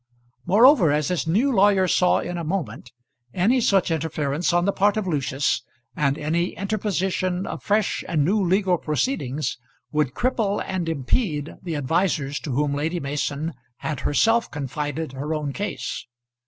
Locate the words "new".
1.27-1.51, 8.25-8.41